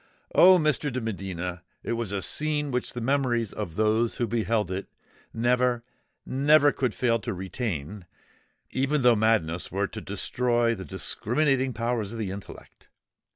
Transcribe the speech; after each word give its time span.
Oh! 0.33 0.57
Mr. 0.57 0.91
de 0.91 0.99
Medina, 0.99 1.61
it 1.83 1.91
was 1.93 2.11
a 2.11 2.23
scene 2.23 2.71
which 2.71 2.93
the 2.93 2.99
memories 3.01 3.53
of 3.53 3.75
those 3.75 4.15
who 4.15 4.25
beheld 4.25 4.71
it, 4.71 4.87
never—never 5.31 6.71
could 6.71 6.95
fail 6.95 7.19
to 7.19 7.35
retain—even 7.35 9.03
though 9.03 9.15
madness 9.15 9.71
were 9.71 9.85
to 9.87 10.01
destroy 10.01 10.73
the 10.73 10.85
discriminating 10.85 11.71
powers 11.71 12.13
of 12.13 12.17
the 12.17 12.31
intellect! 12.31 12.87